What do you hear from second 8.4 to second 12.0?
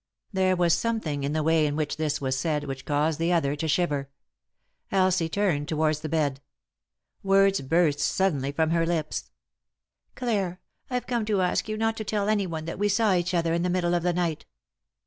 from her lips. "Clare, I've come to ask you not